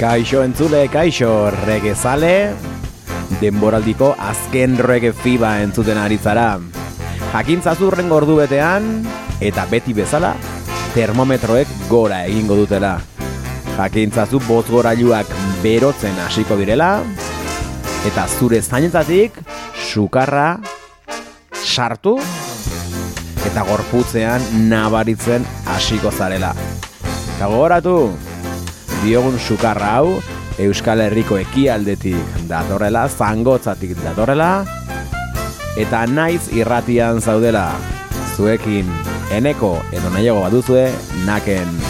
Kaixo 0.00 0.40
entzule, 0.40 0.86
kaixo 0.88 1.50
regezale, 1.66 2.54
denboraldiko 3.36 4.14
azken 4.16 4.78
rege 4.80 5.10
fiba 5.12 5.58
entzuten 5.60 5.98
ari 6.00 6.16
zara. 6.16 6.54
Jakintzazurren 7.34 8.08
gordu 8.08 8.38
betean, 8.38 8.86
eta 9.44 9.66
beti 9.68 9.92
bezala, 9.92 10.30
termometroek 10.94 11.68
gora 11.90 12.22
egingo 12.30 12.56
dutela. 12.62 12.94
Jakintzazu 13.76 14.40
bozgorailuak 14.48 15.28
berotzen 15.60 16.16
hasiko 16.24 16.56
direla, 16.56 17.02
eta 18.08 18.24
zure 18.38 18.62
zainetatik 18.62 19.36
sukarra 19.90 20.62
sartu 21.60 22.16
eta 23.52 23.68
gorputzean 23.68 24.48
nabaritzen 24.72 25.44
hasiko 25.68 26.08
zarela. 26.08 26.54
Eta 27.36 27.52
gogoratu, 27.52 27.96
diogun 29.04 29.38
sukarra 29.38 29.94
hau 29.98 30.20
Euskal 30.60 31.00
Herriko 31.00 31.38
ekialdetik 31.40 32.40
datorrela, 32.50 33.06
zangotzatik 33.08 33.94
datorrela, 34.02 34.50
eta 35.80 36.02
naiz 36.10 36.50
irratian 36.52 37.22
zaudela, 37.24 37.70
zuekin 38.36 38.90
eneko 39.32 39.78
edo 39.94 40.12
nahiago 40.12 40.44
baduzue, 40.44 40.90
naken. 41.24 41.89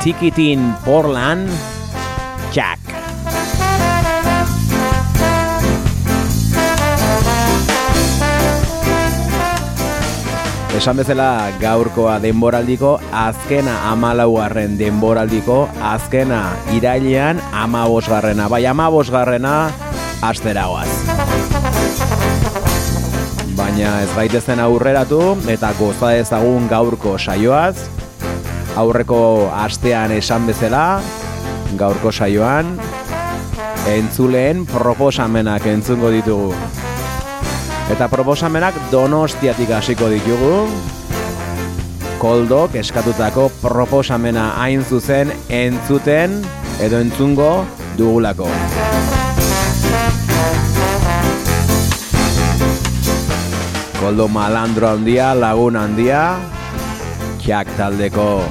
Tikitin 0.00 0.72
Portland, 0.80 1.50
Jack. 2.56 2.80
Esan 10.72 10.96
bezala 10.96 11.52
gaurkoa 11.60 12.16
denboraldiko 12.24 12.94
azkena 13.12 13.76
amalaugarren 13.92 14.78
denboraldiko 14.80 15.68
azkena 15.84 16.48
irailean 16.72 17.44
amabosgarrena. 17.52 18.48
Bai 18.48 18.64
amabosgarrena 18.72 19.54
asteragoaz. 20.24 20.88
Baina 23.52 23.98
ez 24.00 24.12
gaitezen 24.16 24.64
aurreratu 24.64 25.36
eta 25.44 25.76
goza 25.76 26.16
ezagun 26.16 26.72
gaurko 26.72 27.18
saioaz. 27.18 27.99
Aurreko 28.78 29.50
astean 29.50 30.12
esan 30.14 30.46
bezala, 30.46 31.00
gaurko 31.78 32.12
saioan, 32.12 32.76
entzuleen 33.90 34.62
proposamenak 34.68 35.66
entzungo 35.66 36.10
ditugu. 36.14 36.54
Eta 37.90 38.06
proposamenak 38.06 38.76
donostiatik 38.92 39.72
hasiko 39.74 40.10
ditugu. 40.12 40.68
Koldok 42.20 42.76
eskatutako 42.78 43.48
proposamena 43.62 44.52
hain 44.60 44.84
zuzen 44.84 45.32
entzuten 45.48 46.36
edo 46.78 47.00
entzungo 47.00 47.64
dugulako. 47.98 48.46
Koldo 54.00 54.28
malandro 54.32 54.88
handia, 54.88 55.34
lagun 55.34 55.76
handia, 55.76 56.22
kiak 57.40 57.70
taldeko 57.78 58.44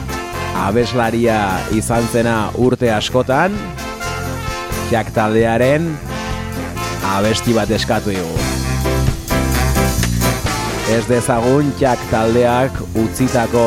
abeslaria 0.65 1.39
izan 1.77 2.05
zena 2.11 2.49
urte 2.57 2.89
askotan, 2.91 3.55
kiak 4.89 5.13
taldearen 5.15 5.87
abesti 7.15 7.55
bat 7.55 7.71
eskatu 7.71 8.13
dugu. 8.15 8.45
Ez 10.89 11.03
dezagun 11.05 11.69
txak 11.77 12.01
taldeak 12.09 12.81
utzitako 12.97 13.65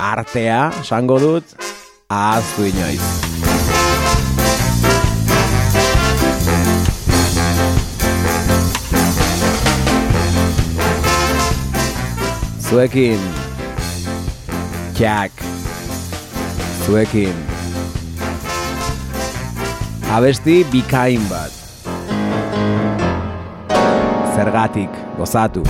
artea, 0.00 0.68
sango 0.82 1.20
dut, 1.20 1.58
ahaztu 2.08 2.70
inoiz. 2.72 3.27
Zuekin, 12.68 13.16
txak, 14.92 15.32
zuekin, 16.84 17.32
abesti 20.12 20.58
bikain 20.68 21.24
bat. 21.32 21.48
Zergatik, 24.36 24.92
gozatu. 25.16 25.64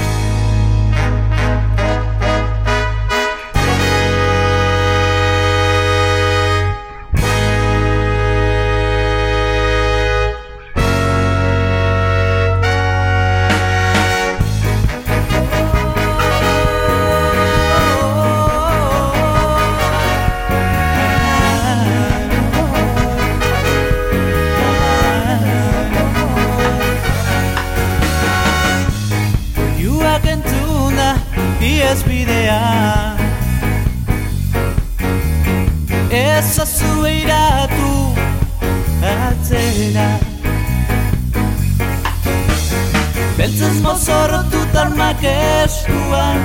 Beltzez 43.39 43.77
mozorrotu 43.85 44.61
tarmak 44.73 45.23
eskuan 45.23 46.41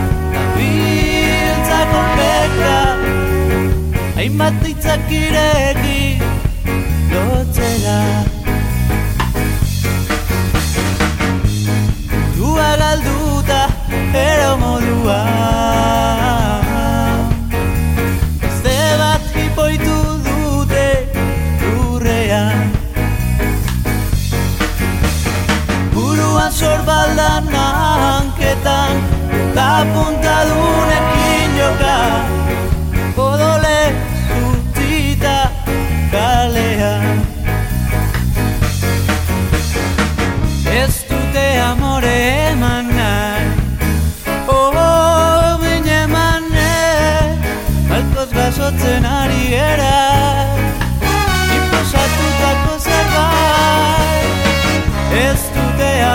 Biltza 0.55 1.79
kolpeka 1.91 2.75
Hainbat 4.17 4.59
ditzak 4.61 5.09
ireki 5.09 6.03
lotzera. 7.13 7.97
Burua 12.37 12.71
galduta 12.83 13.61
ero 14.25 14.51
modua 14.61 16.22
Sorbaldan 26.53 27.49
hanketan 27.49 28.93
Ta 29.55 29.85
puntadunekin 29.93 30.72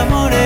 dute 0.06 0.37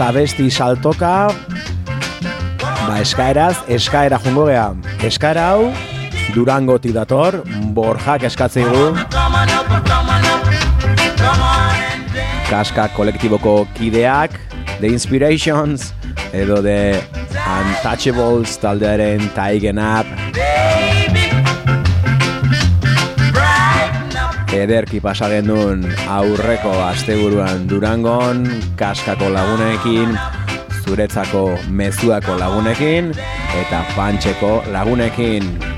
abesti, 0.00 0.50
saltoka, 0.50 1.32
ba, 2.60 3.00
eskaeraz, 3.00 3.56
eskaera 3.68 4.18
jungo 4.18 4.46
gea. 4.46 4.74
Eskaera 5.02 5.48
hau, 5.52 5.72
Durangoti 6.34 6.92
dator, 6.92 7.42
borjak 7.74 8.22
eskatzei 8.24 8.64
du. 8.64 8.94
Kaska 12.50 12.88
kolektiboko 12.96 13.66
kideak, 13.74 14.38
The 14.80 14.88
Inspirations, 14.88 15.92
edo 16.32 16.60
The 16.62 17.02
Untouchables 17.32 18.58
taldearen 18.60 19.30
Taigen 19.34 19.78
Up, 19.78 20.06
ederki 24.62 25.00
pasa 25.02 25.28
genuen 25.32 25.82
aurreko 26.10 26.72
asteburuan 26.86 27.66
Durangon, 27.70 28.44
kaskako 28.78 29.32
lagunekin, 29.34 30.14
zuretzako 30.84 31.44
mezuako 31.70 32.38
lagunekin, 32.38 33.12
eta 33.64 33.84
pantxeko 33.96 34.58
lagunekin. 34.74 35.71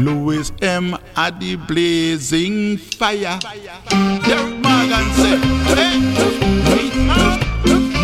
Louis 0.00 0.50
M. 0.62 0.96
the 1.40 1.56
blazing 1.68 2.78
fire. 2.78 3.36
Derek 4.24 4.56
Morgan 4.64 5.06
said, 5.20 5.40
hey, 5.76 6.00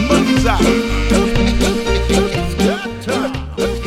Monza. 0.09 0.59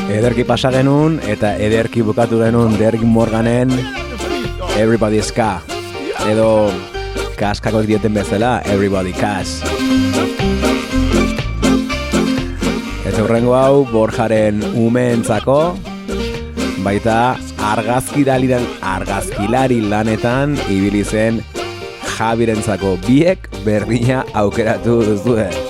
Ederki 0.10 0.44
pasa 0.44 0.72
genuen, 0.74 1.20
eta 1.22 1.54
ederki 1.62 2.02
bukatu 2.02 2.42
genuen 2.42 2.74
Derek 2.80 3.06
Morganen 3.06 3.70
Everybody 4.76 5.22
Ska. 5.22 5.62
Edo 6.26 6.72
kaskakoek 7.38 7.86
dioten 7.86 8.18
bezala, 8.18 8.64
Everybody 8.66 9.14
Kas. 9.14 9.62
Eta 13.06 13.22
hurrengo 13.22 13.54
hau, 13.54 13.86
Borjaren 13.94 14.66
umeentzako, 14.74 15.78
baita 16.84 17.38
argazkilari, 17.72 18.50
argazkilari 18.82 19.82
lanetan 19.82 20.58
ibili 20.70 21.04
zen 21.04 21.42
Jabirentzako 22.20 22.98
biek 23.08 23.48
berdina 23.64 24.24
aukeratu 24.34 25.02
duzue. 25.08 25.69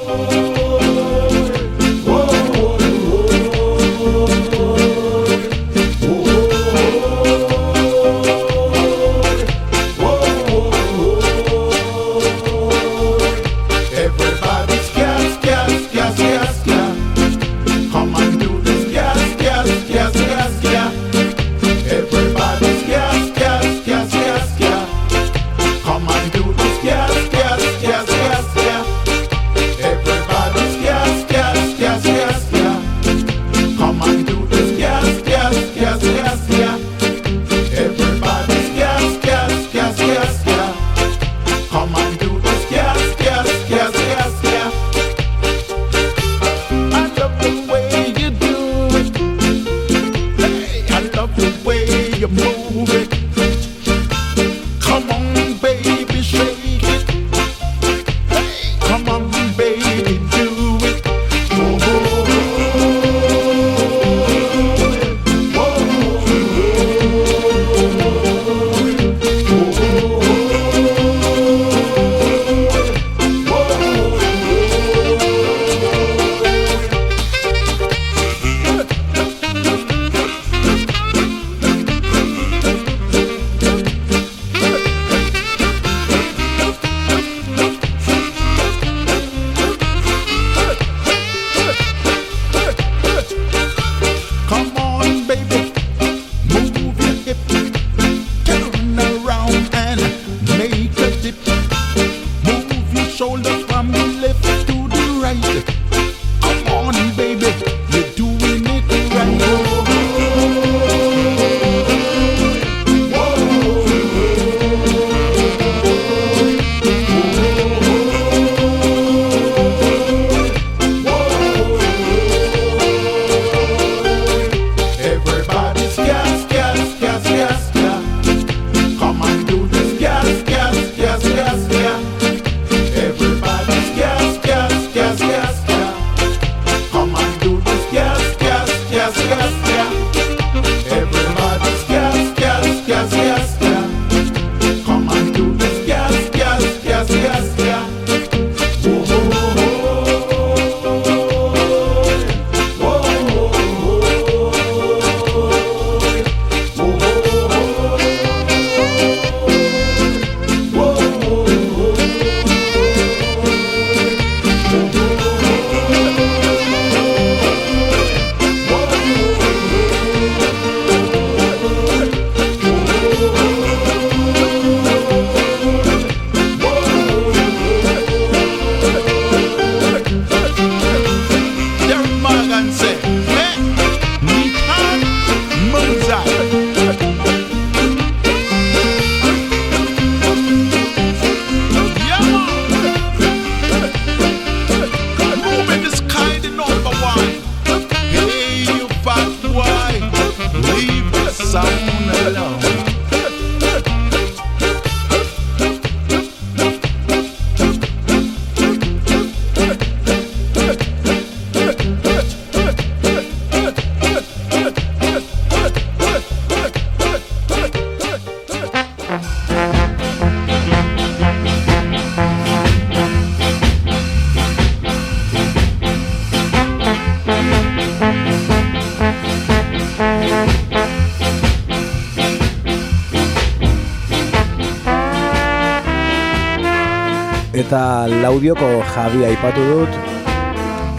audioko 238.39 238.67
Javi 238.95 239.25
aipatu 239.27 239.59
dut 239.67 239.95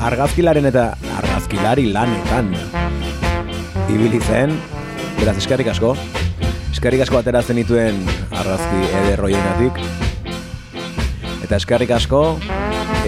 argazkilaren 0.05 0.67
eta 0.69 0.83
argazkilari 1.17 1.87
lanetan. 1.89 2.51
Ibili 3.89 4.21
zen 4.21 4.53
beraz 5.17 5.39
eskerrik 5.41 5.71
asko. 5.73 5.95
Eskerrik 6.69 7.07
asko 7.07 7.17
ateratzen 7.17 7.57
dituen 7.63 8.03
argazki 8.29 8.83
ederroienatik 8.99 9.81
eta 11.47 11.57
eskerrik 11.57 11.95
asko 11.97 12.21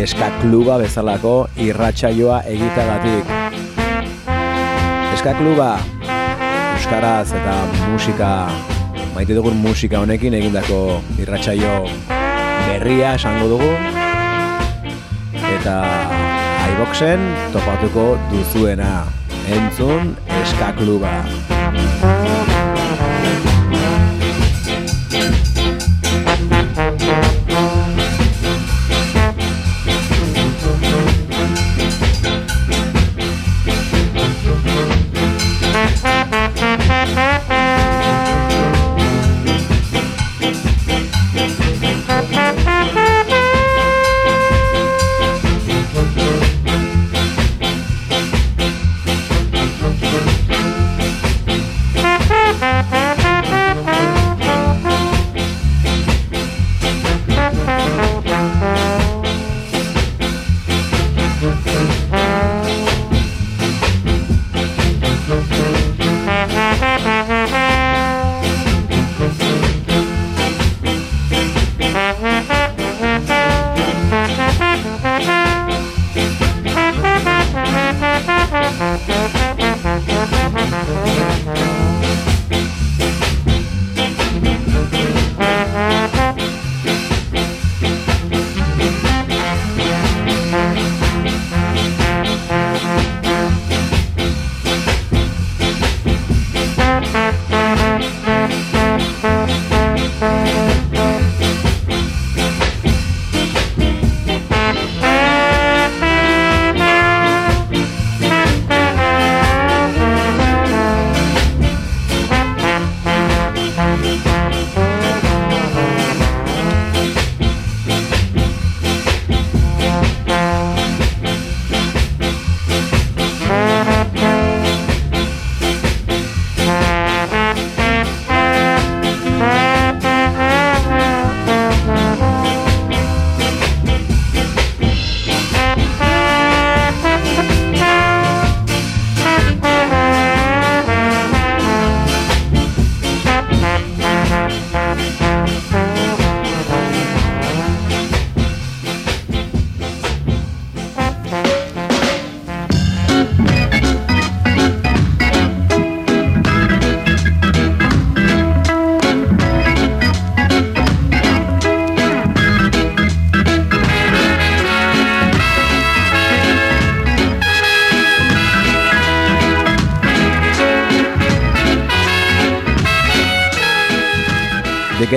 eska 0.01 0.31
kluba 0.41 0.79
bezalako 0.81 1.35
irratsaioa 1.67 2.41
egitagatik 2.55 3.37
eska 5.13 5.37
kluba 5.43 5.75
euskaraz 6.79 7.29
eta 7.37 7.61
musika 7.85 8.33
maite 9.13 9.37
dugun 9.37 9.61
musika 9.61 10.01
honekin 10.01 10.41
egindako 10.41 11.03
irratsaio 11.21 11.83
berria 12.73 13.15
esango 13.19 13.49
dugu 13.57 14.02
eta 15.63 15.79
iBoxen 16.75 17.23
topatuko 17.55 18.07
duzuena. 18.33 19.07
Entzun 19.47 20.11
eskakluba. 20.43 21.15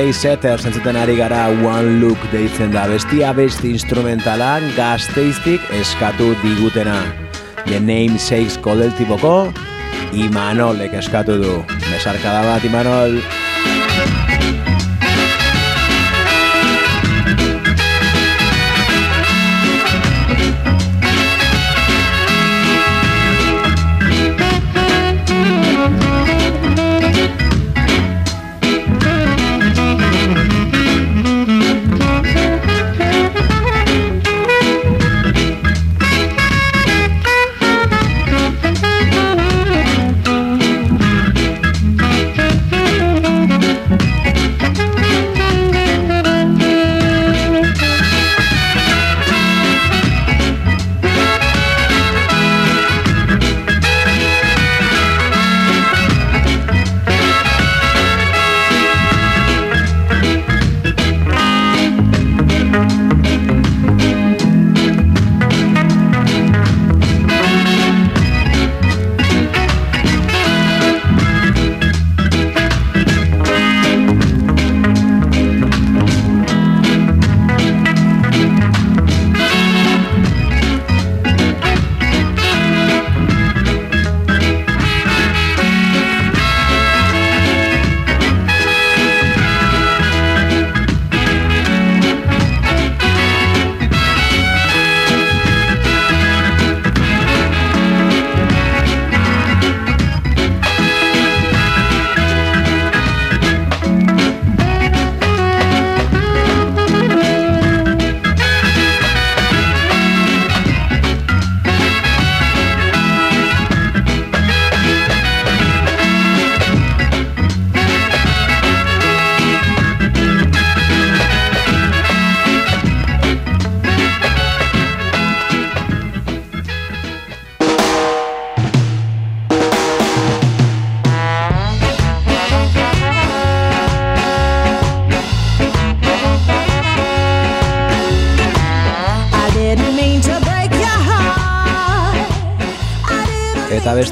The 0.06 0.12
Gay 0.12 0.22
Setters 0.22 0.66
entzuten 0.70 1.00
ari 1.02 1.16
gara 1.18 1.48
One 1.66 1.96
Look 1.98 2.22
deitzen 2.30 2.70
da 2.76 2.84
bestia 2.86 3.32
besti 3.34 3.72
instrumentala 3.74 4.60
gazteiztik 4.78 5.64
eskatu 5.74 6.28
digutena. 6.44 7.00
The 7.66 7.80
Name 7.80 8.20
Sakes 8.22 8.60
koleltiboko 8.62 9.50
Imanolek 10.14 10.94
eskatu 11.02 11.40
du. 11.42 11.56
Besarkada 11.90 12.46
bat 12.46 12.70
Imanol. 12.70 13.18
I 13.18 13.45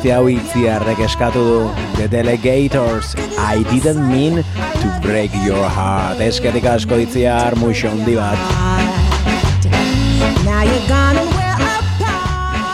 didn't 0.04 0.13
Eta 0.13 0.20
besti 0.20 0.20
hau 0.20 0.28
itziarrek 0.28 1.00
eskatu 1.00 1.39
du. 1.39 1.72
The 1.96 2.10
Delegators 2.10 3.16
I 3.39 3.63
didn't 3.72 4.04
mean 4.12 4.44
to 4.44 4.88
break 5.02 5.32
your 5.46 5.63
heart. 5.63 6.20
Esketik 6.20 6.66
asko 6.66 6.98
itziar 7.00 7.56
muixo 7.56 7.88
handi 7.88 8.16
bat. 8.16 8.38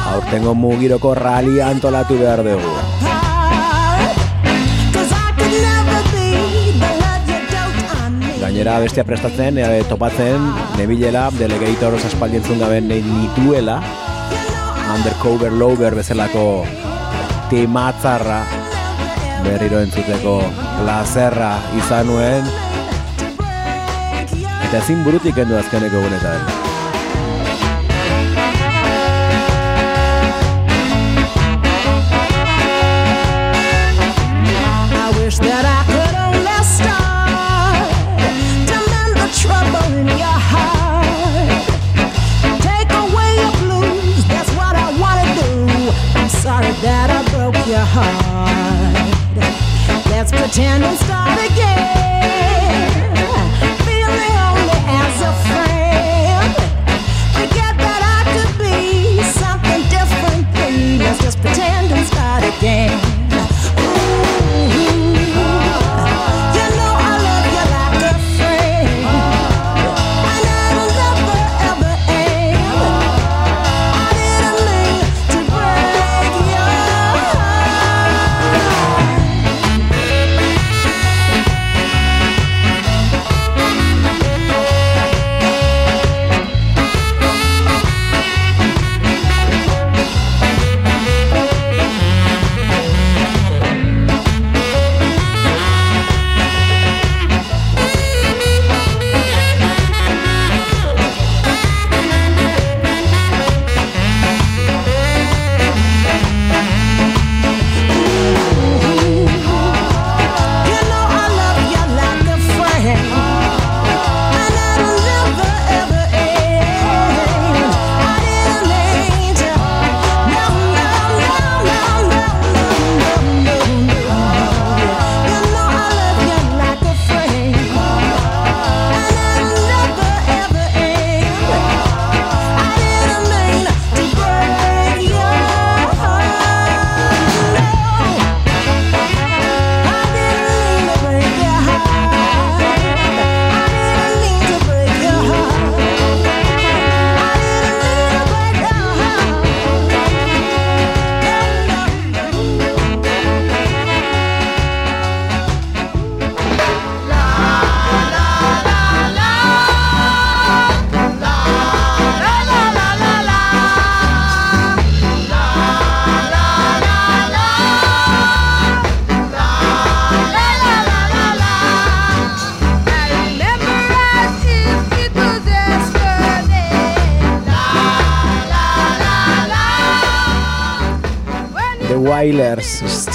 Aurtengo 0.10 0.56
mugiroko 0.56 1.14
rali 1.14 1.62
antolatu 1.62 2.18
behar 2.18 2.42
dugu. 2.42 2.74
Gainera 8.42 8.80
bestia 8.80 9.04
prestatzen, 9.06 9.60
e, 9.60 9.84
topatzen, 9.86 10.52
nebilela, 10.78 11.30
Delegators 11.38 12.06
aspaldientzun 12.06 12.58
gabe 12.58 12.82
nituela. 12.82 13.84
Undercover 14.90 15.54
Lover 15.54 15.94
bezalako 15.94 16.89
tematzarra 17.50 18.40
berriro 19.44 19.82
entzuteko 19.82 20.38
plazerra 20.80 21.52
izan 21.82 22.10
nuen 22.12 22.50
eta 24.70 24.82
ezin 24.84 25.02
burutik 25.06 25.34
kendu 25.40 25.58
azkeneko 25.58 26.04
egunetan. 26.04 26.69
And 50.58 50.98
start 50.98 51.52
again. 51.52 51.69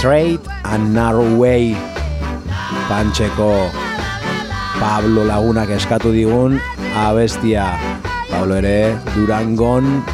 Straight 0.05 0.45
and 0.69 0.93
Narrow 0.93 1.33
Way. 1.41 1.73
Pantxeko 2.93 3.73
Pablo 4.77 5.25
lagunak 5.25 5.73
eskatu 5.73 6.13
digun 6.13 6.61
abestia. 6.93 7.73
Pablo 8.29 8.61
ere 8.61 9.01
Durangon. 9.17 10.05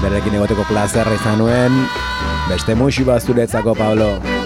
Berekin 0.00 0.40
egoteko 0.40 0.64
plazerra 0.72 1.20
izan 1.20 1.36
nuen. 1.36 1.76
Beste 2.48 2.72
musi 2.72 3.04
bat 3.04 3.20
zuretzako 3.20 3.76
Pablo. 3.76 4.37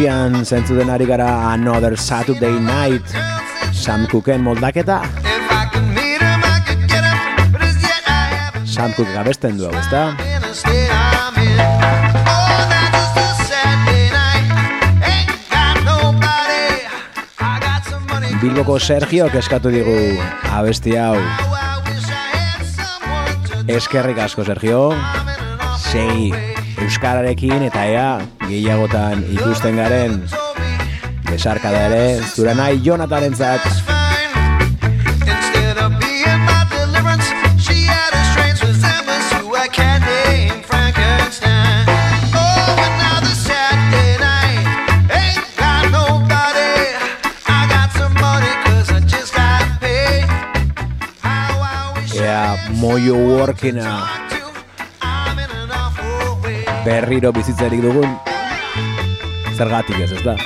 Georgian 0.00 0.46
zentzuden 0.48 0.88
ari 0.88 1.04
gara 1.04 1.52
Another 1.52 1.92
Saturday 1.92 2.56
Night 2.56 3.04
Sam 3.76 4.06
Cooken 4.08 4.40
moldaketa 4.40 5.02
Sam 8.64 8.94
Cook 8.96 9.12
gabesten 9.12 9.58
du 9.60 9.66
hau, 9.68 9.74
ezta? 9.76 10.16
Bilboko 18.40 18.78
Sergio 18.80 19.28
eskatu 19.28 19.68
digu 19.68 19.98
abesti 20.48 20.96
hau. 20.96 21.18
Eskerrik 23.68 24.24
asko 24.24 24.48
Sergio. 24.48 24.94
Sei 25.90 26.49
euskararekin 26.82 27.62
eta 27.68 27.84
ea 27.84 28.10
gehiagotan 28.46 29.24
ikusten 29.36 29.76
garen 29.76 30.18
pesar 31.30 31.60
cada 31.60 31.86
eres 31.90 32.34
suranai 32.34 32.74
jonathan 32.84 33.34
zachs 33.34 33.82
Moyo 52.80 53.14
of 53.14 53.48
working 53.48 53.74
now 53.76 54.29
berriro 56.84 57.32
bizitzarik 57.32 57.82
dugun, 57.84 58.08
zergatik 59.56 60.00
ez, 60.00 60.12
ez 60.12 60.24
da? 60.24 60.36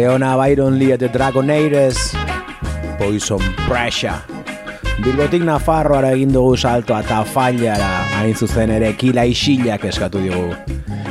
Leona 0.00 0.34
Byron 0.34 0.78
Lee 0.78 0.92
et 0.92 1.12
Dragonaires 1.12 2.16
Poison 2.98 3.42
Pressure. 3.68 4.14
Bilbotik 5.04 5.42
Nafarroara 5.44 6.14
egin 6.16 6.32
dugu 6.32 6.54
salto 6.56 6.96
eta 6.96 7.18
fallara 7.28 7.90
hain 8.16 8.32
zuzen 8.32 8.72
ere 8.72 8.94
kila 8.96 9.26
isilak 9.28 9.84
eskatu 9.90 10.22
digu. 10.24 10.54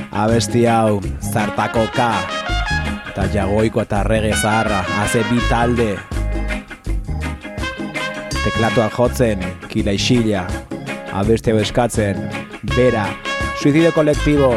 Abesti 0.10 0.66
hau 0.66 0.98
zartako 1.22 1.86
ka 1.94 2.10
eta 3.12 3.28
jagoiko 3.30 3.86
eta 3.86 4.02
rege 4.10 4.34
zaharra 4.34 4.82
haze 4.98 5.22
bi 5.30 5.38
talde. 5.52 5.90
Teklatuak 8.42 8.98
jotzen 8.98 9.46
kila 9.70 9.94
isila 10.02 10.48
abesti 11.14 11.54
eskatzen 11.62 12.26
bera 12.74 13.06
suizidio 13.62 13.94
kolektibo 13.94 14.56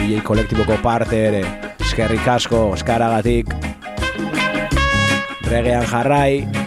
DJ 0.00 0.24
kolektiboko 0.26 0.82
parte 0.82 1.28
ere. 1.30 1.46
Eskerrik 1.92 2.24
asko 2.24 2.70
eskaragatik 2.72 3.51
regean 5.52 5.84
jarrai 5.84 6.61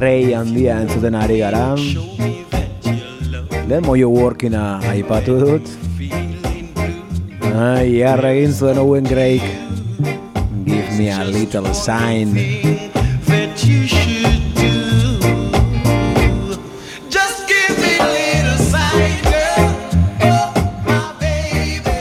Gray 0.00 0.32
handia 0.32 0.78
entzuten 0.80 1.12
ari 1.12 1.42
gara. 1.42 1.74
Lehen 3.68 3.82
moio 3.84 4.08
workina 4.08 4.78
aipatu 4.88 5.34
dut. 5.42 5.68
Ai, 7.50 7.98
jarra 7.98 8.30
egin 8.32 8.54
zuen 8.56 8.80
Owen 8.80 9.04
Grayk 9.04 9.44
Give 10.64 10.88
me 10.96 11.10
a 11.12 11.20
little 11.20 11.68
sign. 11.76 12.32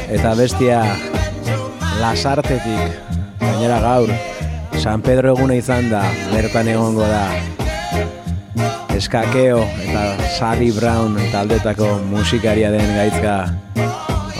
Eta 0.07 0.35
bestia 0.39 0.81
lasartetik. 1.99 2.99
Gainera 3.43 3.83
gaur 3.83 4.19
San 4.79 5.03
Pedro 5.03 5.35
eguna 5.35 5.59
izan 5.59 5.91
da 5.91 6.07
Bertan 6.31 6.71
egongo 6.71 7.03
da 7.03 7.25
Eskakeo 8.99 9.61
eta 9.79 10.01
Sally 10.35 10.73
Brown 10.75 11.15
taldetako 11.31 11.87
musikaria 12.11 12.67
den 12.73 12.89
gaitzka 12.97 13.35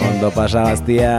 Ondo 0.03 0.33
pasagaztia 0.35 1.13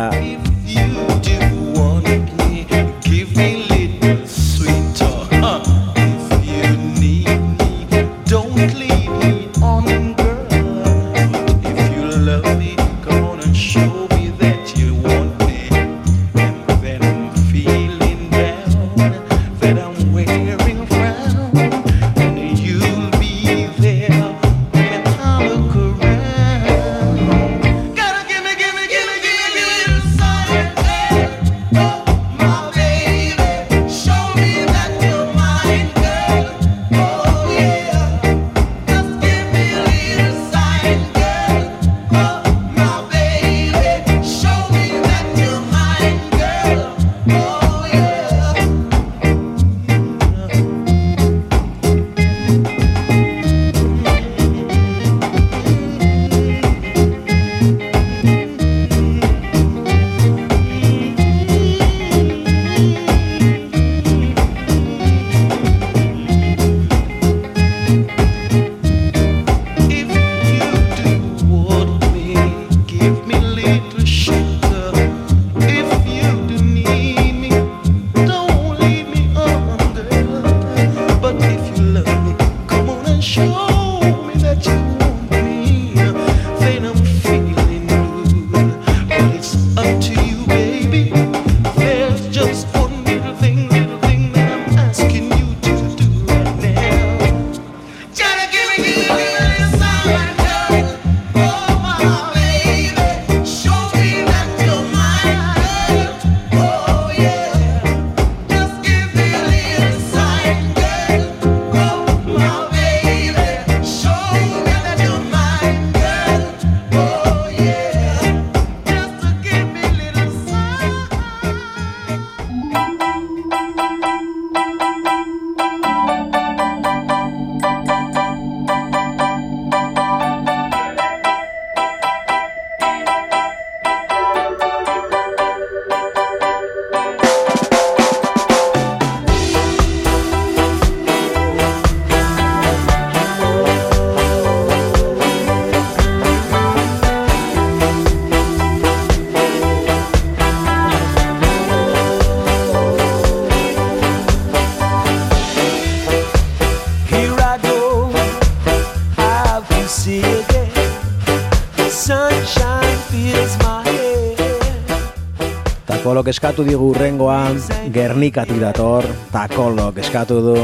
eskatu 166.30 166.62
digu 166.62 166.92
urrengoan, 166.94 167.58
Gernikati 167.90 168.54
dator, 168.62 169.02
Takolok 169.34 169.98
eskatu 169.98 170.38
du, 170.44 170.54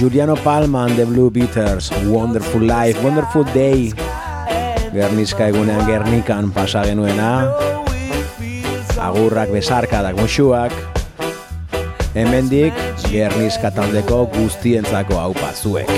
Juliano 0.00 0.34
Palma 0.34 0.86
and 0.86 0.96
the 0.98 1.06
Blue 1.06 1.30
Beaters, 1.30 1.92
Wonderful 2.10 2.66
Life, 2.66 2.98
Wonderful 3.04 3.44
Day, 3.54 3.92
Gerniska 4.90 5.46
egunean 5.52 5.86
Gernikan 5.86 6.50
pasa 6.50 6.82
genuena, 6.82 7.46
agurrak 8.98 9.54
besarka 9.54 10.02
da 10.02 10.10
goxuak, 10.10 10.74
hemendik 12.18 12.74
Gerniska 13.06 13.70
taldeko 13.70 14.26
guztientzako 14.34 15.22
hau 15.22 15.32
pazuek. 15.38 15.90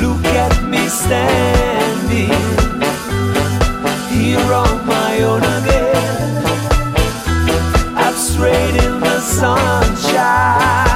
Look 0.00 0.24
at 0.32 0.56
me 0.64 0.88
standing 0.88 2.32
here 4.08 4.48
on 4.48 4.86
my 4.88 5.22
own. 5.28 5.51
celebrating 8.42 9.00
the 9.00 9.20
sunshine. 9.20 10.91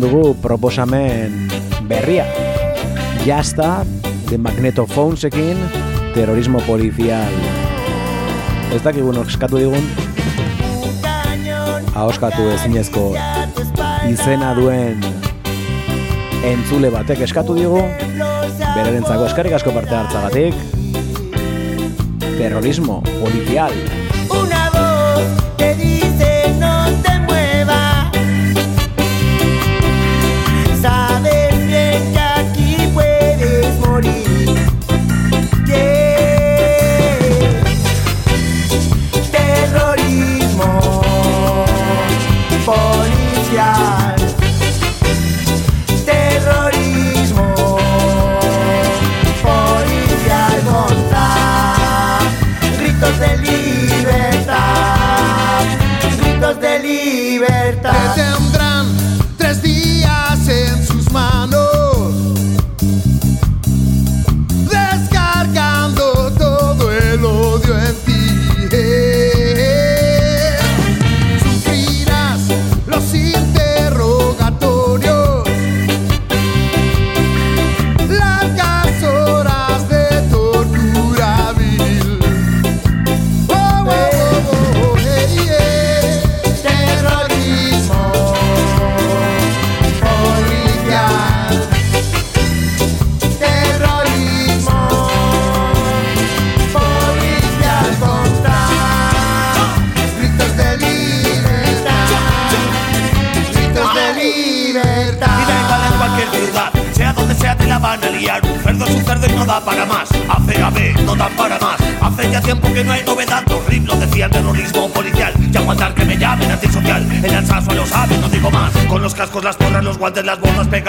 entzuten 0.00 0.08
dugu 0.08 0.34
proposamen 0.40 1.48
berria. 1.88 2.24
Jasta, 3.26 3.84
The 4.28 4.38
Magnetophonesekin, 4.38 5.56
terrorismo 6.14 6.60
polizial. 6.60 7.32
Ez 8.72 8.82
dakigun 8.82 9.18
eskatu 9.26 9.58
digun, 9.58 9.84
ahoskatu 11.94 12.48
ezinezko 12.54 13.14
izena 14.08 14.54
duen 14.54 15.02
entzule 16.44 16.90
batek 16.90 17.20
eskatu 17.26 17.54
digu, 17.54 17.82
berarentzako 18.74 19.26
eskarik 19.26 19.52
asko 19.52 19.72
parte 19.74 19.94
hartzagatik, 19.94 20.54
terrorismo 22.38 23.02
polizial. 23.20 23.99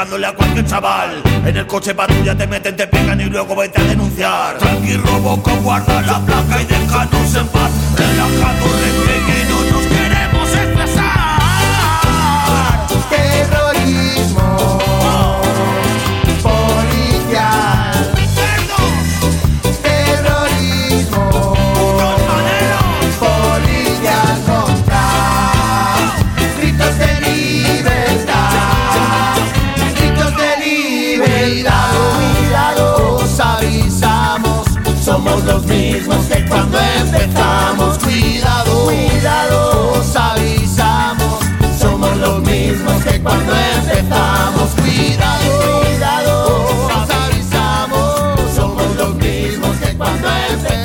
pegándole 0.02 0.26
a 0.26 0.34
cualquier 0.34 0.66
chaval. 0.66 1.22
En 1.45 1.58
el 1.58 1.68
coche 1.68 1.93
patrulla 1.93 2.36
te 2.36 2.47
meten, 2.47 2.76
te 2.76 2.88
pegan 2.88 3.22
y 3.22 3.26
luego 3.26 3.56
vete 3.56 3.82
a 3.82 3.84
denunciar. 3.84 4.58
Tranqui, 4.58 4.97
robo, 4.97 5.38
guarda 5.38 6.02
la 6.02 6.20
plaza. 6.26 6.51
Cuando 50.20 50.28
empezó 50.49 50.81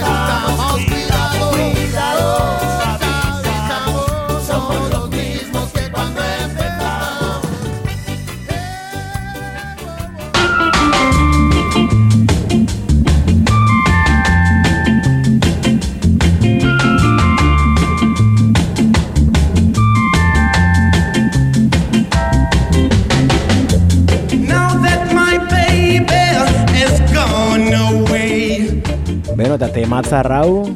tematzar 29.76 30.24
hau 30.32 30.72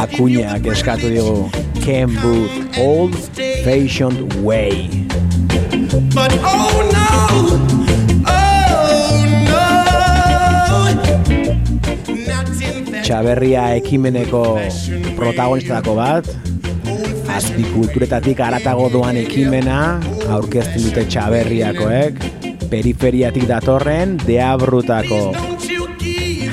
akuñak 0.00 0.64
eskatu 0.72 1.12
digu 1.12 1.52
Ken 1.84 2.08
Booth 2.16 2.80
Old 2.80 3.12
Fashioned 3.60 4.40
Way. 4.40 5.04
But 6.16 6.32
oh 6.40 6.80
no 6.88 7.12
Oh 8.24 9.20
no. 9.44 9.68
Txaberria 13.04 13.76
ekimeneko 13.76 14.56
protagonistako 15.20 15.92
bat. 16.00 16.24
Azpikulturetatik 17.28 18.40
aratago 18.40 18.88
doan 18.96 19.20
ekimena 19.20 20.00
aurkezten 20.32 20.88
dute 20.88 21.04
txaberriakoek. 21.04 22.16
Periferiatik 22.72 23.44
datorren 23.48 24.16
deabrutako 24.24 25.57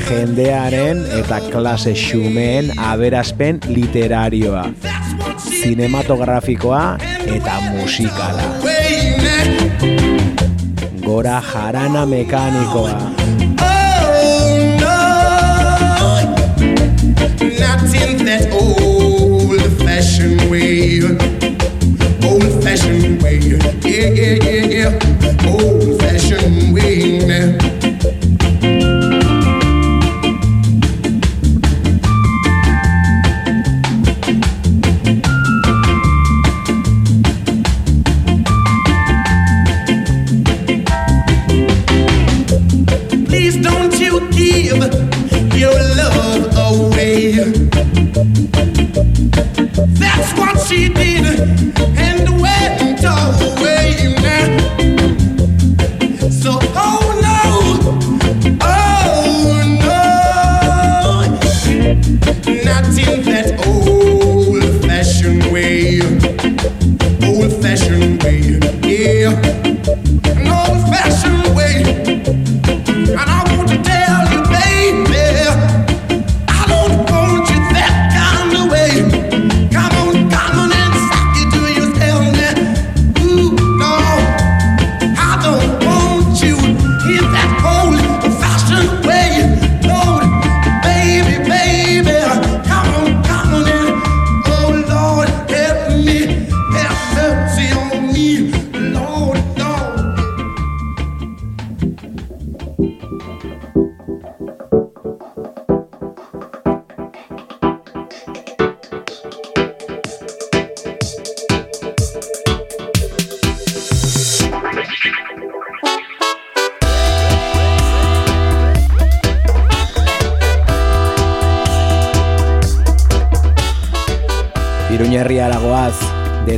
jendearen 0.10 1.01
eta 1.20 1.39
klase 1.51 1.93
xumeen 1.97 2.72
aberaspen 2.78 3.60
literarioa, 3.68 4.66
zinematografikoa 5.62 6.97
eta 7.36 7.60
musikala. 7.72 8.47
Gora 11.06 11.41
jarana 11.41 12.06
mekanikoa. 12.06 13.12
Old 22.26 22.64
fashioned 22.64 23.22
way, 23.22 23.38
yeah, 23.38 24.10
yeah, 24.10 24.38
yeah, 24.43 24.66
yeah. 24.76 25.47
Old 25.47 26.01
fashioned 26.01 26.74
way 26.74 27.20
now. 27.26 27.84
That's 49.88 50.33
what 50.39 50.59
she 50.67 50.89
did. 50.89 51.84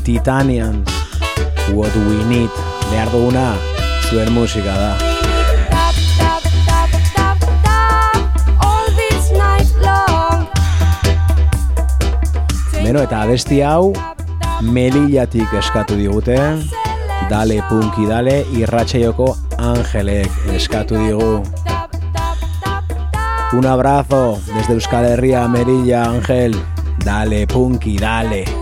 Titanians. 0.07 0.87
What 1.75 1.91
We 2.07 2.23
Need 2.31 2.49
behar 2.87 3.09
duguna 3.11 3.57
zuen 4.07 4.29
musika 4.31 4.71
da. 4.71 4.91
Beno 12.77 13.01
eta 13.03 13.25
abesti 13.25 13.57
hau 13.67 13.91
Melillatik 14.63 15.51
eskatu 15.59 15.97
digute 15.99 16.37
Dale 17.27 17.57
punki 17.67 18.07
dale 18.07 18.37
irratxaioko 18.55 19.27
Angelek 19.59 20.31
eskatu 20.55 21.01
digu. 21.01 21.43
Un 23.59 23.67
abrazo 23.67 24.39
desde 24.53 24.79
Euskal 24.79 25.09
Herria 25.11 25.49
Merilla 25.49 26.05
Ángel. 26.05 26.55
Dale 27.03 27.43
punki 27.47 27.97
dale. 27.99 28.56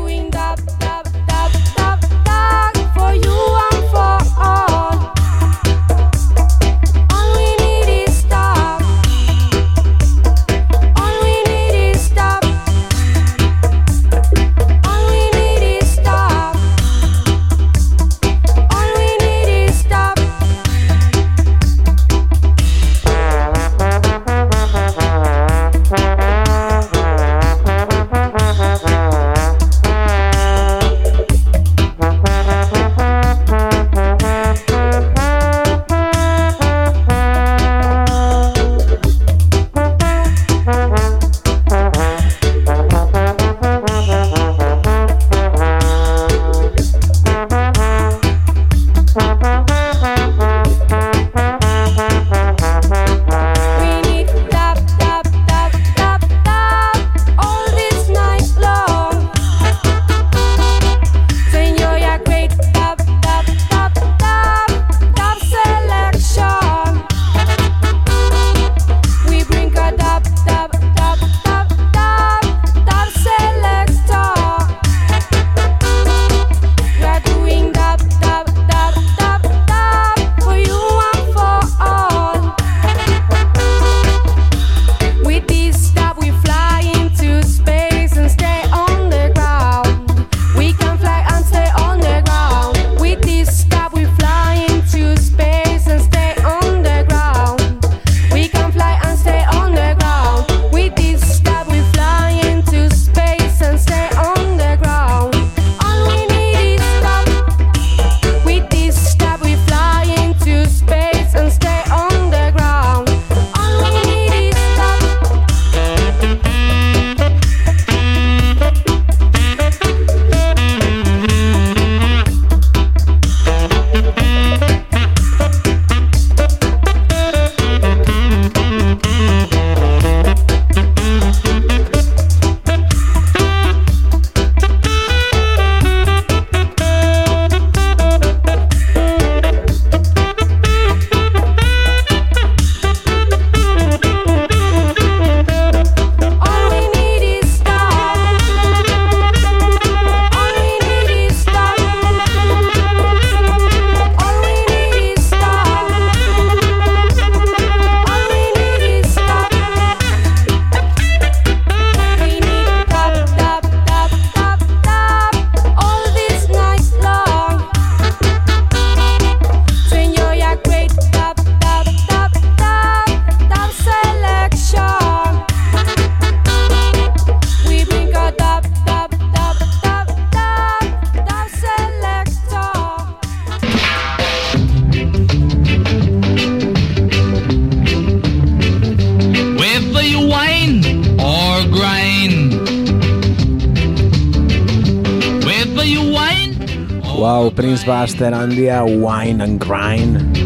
Prince 198.16 198.32
Buster 198.32 198.34
handia 198.34 198.84
Wine 198.84 199.42
and 199.42 199.60
Grind. 199.60 200.38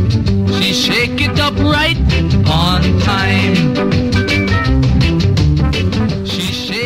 She 0.61 0.73
shake 0.73 1.21
it 1.21 1.39
up 1.39 1.53
right 1.59 1.97
on 2.49 2.81
time. 2.99 3.55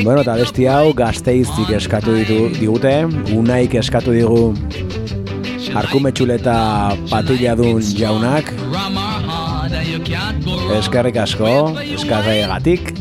Bueno, 0.03 0.21
eta 0.21 0.35
besti 0.35 0.65
hau 0.67 0.93
gazteiztik 0.93 1.71
eskatu 1.77 2.17
ditu, 2.17 2.49
digute, 2.57 3.05
unaik 3.31 3.77
eskatu 3.79 4.11
digu 4.11 4.51
arkumetxuleta 5.73 6.57
patiladun 7.09 7.79
jaunak, 7.95 8.51
ram 8.73 8.99
her 8.99 9.21
hard 9.23 9.71
and 9.71 9.87
you 9.87 9.99
can't 10.03 10.43
go 10.43 10.57
wrong. 10.57 10.75
eskerrik 10.81 11.15
asko, 11.17 11.79
eskarregatik, 11.95 12.91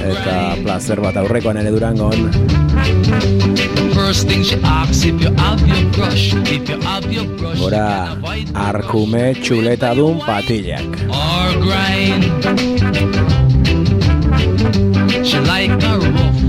eta 0.00 0.56
placer 0.62 1.00
bat 1.00 1.16
aurrekoan 1.16 1.56
ere 1.60 1.70
durangon. 1.70 2.30
Gora, 7.60 8.16
arkume 8.54 9.24
txuletadun 9.42 10.20
patilak. 10.26 10.88
or 11.10 11.50
grind. 11.62 12.24
She 15.26 15.38
like 15.40 15.70
a 15.70 15.98
rough, 15.98 16.40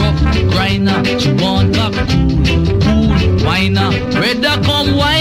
rough 0.00 0.22
grinder. 0.52 1.02
She 1.18 1.32
want 1.42 1.76
a 1.76 1.90
cool, 2.06 2.30
cool 2.84 3.08
whiner. 3.44 3.90
Rather 4.14 4.62
come 4.62 4.96
wine 4.96 5.17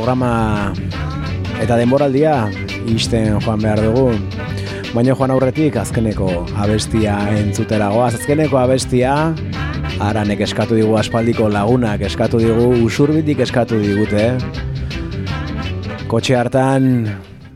programa 0.00 0.72
eta 1.60 1.76
denboraldia 1.76 2.48
isten 2.88 3.34
joan 3.44 3.60
behar 3.60 3.82
dugu. 3.84 4.14
Baina 4.94 5.12
joan 5.12 5.34
aurretik 5.34 5.76
azkeneko 5.76 6.28
abestia 6.56 7.18
entzutera 7.36 7.90
goaz. 7.92 8.14
Azkeneko 8.16 8.56
abestia 8.56 9.34
aranek 10.00 10.40
eskatu 10.46 10.78
digu 10.78 10.96
aspaldiko 10.96 11.50
lagunak 11.52 12.00
eskatu 12.08 12.40
digu 12.40 12.70
usurbitik 12.86 13.44
eskatu 13.44 13.76
digute. 13.82 14.24
Kotxe 16.08 16.38
hartan 16.40 16.88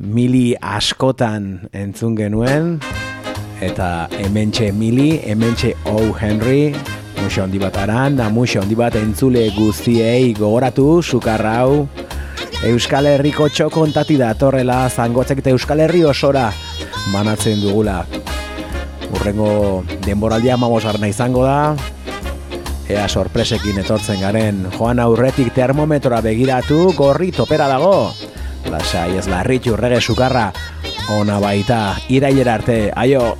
mili 0.05 0.53
askotan 0.61 1.70
entzun 1.72 2.12
genuen 2.20 2.76
eta 3.64 4.11
hementxe 4.20 4.68
mili, 4.76 5.14
hementxe 5.24 5.72
O. 5.88 6.12
Henry, 6.20 6.74
muxo 7.22 7.40
handi 7.40 7.57
bat 7.62 7.80
aran, 7.80 8.20
da 8.20 8.28
muxo 8.28 8.61
handi 8.61 8.76
bat 8.76 9.01
entzule 9.01 9.49
guztiei 9.57 10.34
gogoratu, 10.36 11.01
sukarra 11.01 11.62
hau, 11.62 11.86
Euskal 12.62 13.07
Herriko 13.11 13.48
txokontati 13.50 14.16
datorrela, 14.20 14.84
zangotzek 14.88 15.42
eta 15.42 15.50
Euskal 15.50 15.82
Herri 15.84 16.05
osora 16.07 16.46
banatzen 17.12 17.61
dugula. 17.61 18.05
Urrengo 19.14 19.82
denboraldia 20.07 20.57
mamosarna 20.57 21.11
izango 21.11 21.44
da, 21.44 21.74
ea 22.88 23.09
sorpresekin 23.09 23.80
etortzen 23.84 24.20
garen, 24.22 24.64
joan 24.76 25.02
aurretik 25.02 25.52
termometroa 25.57 26.20
begiratu, 26.24 26.92
gorri 26.96 27.32
topera 27.32 27.68
dago. 27.70 28.12
Lasai 28.70 29.18
ez 29.18 29.26
larritu 29.28 29.76
rege 29.76 30.00
sukarra, 30.00 30.50
ona 31.18 31.40
baita, 31.40 31.82
irailera 32.09 32.59
arte, 32.61 32.78
aio! 32.96 33.34